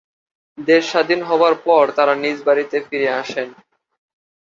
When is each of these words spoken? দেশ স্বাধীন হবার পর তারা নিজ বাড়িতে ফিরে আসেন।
দেশ 0.57 0.83
স্বাধীন 0.91 1.21
হবার 1.23 1.53
পর 1.65 1.83
তারা 1.97 2.13
নিজ 2.23 2.37
বাড়িতে 2.47 2.77
ফিরে 2.87 3.09
আসেন। 3.21 3.49